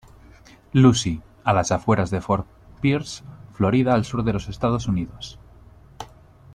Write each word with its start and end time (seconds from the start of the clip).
Lucie, 0.73 1.21
a 1.43 1.53
las 1.53 1.71
afueras 1.71 2.09
de 2.09 2.21
Fort 2.21 2.47
Pierce, 2.81 3.23
Florida 3.53 3.93
al 3.93 4.03
sur 4.03 4.23
de 4.23 4.31
Estados 4.35 4.87
Unidos. 4.87 5.37